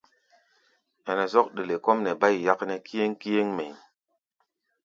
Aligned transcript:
Ɛnɛ 1.09 1.23
zɔ́k 1.33 1.47
ɗele 1.55 1.75
kɔ́ʼm 1.83 1.99
nɛ 2.05 2.11
bá 2.19 2.27
yi 2.33 2.39
yáknɛ́ 2.47 2.83
kíéŋ-kíéŋ 2.87 3.47
mɛʼí̧. 3.57 3.77